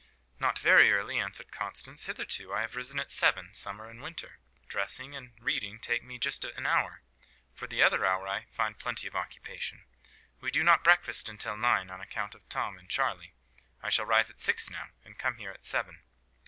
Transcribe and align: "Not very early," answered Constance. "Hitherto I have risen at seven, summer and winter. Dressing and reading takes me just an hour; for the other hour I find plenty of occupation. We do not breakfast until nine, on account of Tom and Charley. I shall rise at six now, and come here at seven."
"Not 0.39 0.57
very 0.57 0.91
early," 0.91 1.19
answered 1.19 1.51
Constance. 1.51 2.05
"Hitherto 2.05 2.51
I 2.51 2.61
have 2.61 2.75
risen 2.75 2.99
at 2.99 3.11
seven, 3.11 3.53
summer 3.53 3.87
and 3.87 4.01
winter. 4.01 4.39
Dressing 4.67 5.13
and 5.15 5.33
reading 5.39 5.79
takes 5.79 6.03
me 6.03 6.17
just 6.17 6.43
an 6.43 6.65
hour; 6.65 7.03
for 7.53 7.67
the 7.67 7.83
other 7.83 8.03
hour 8.03 8.27
I 8.27 8.47
find 8.51 8.79
plenty 8.79 9.07
of 9.07 9.15
occupation. 9.15 9.83
We 10.39 10.49
do 10.49 10.63
not 10.63 10.83
breakfast 10.83 11.29
until 11.29 11.55
nine, 11.55 11.91
on 11.91 12.01
account 12.01 12.33
of 12.33 12.49
Tom 12.49 12.79
and 12.79 12.89
Charley. 12.89 13.35
I 13.83 13.91
shall 13.91 14.05
rise 14.05 14.31
at 14.31 14.39
six 14.39 14.71
now, 14.71 14.87
and 15.05 15.19
come 15.19 15.37
here 15.37 15.51
at 15.51 15.63
seven." 15.63 16.01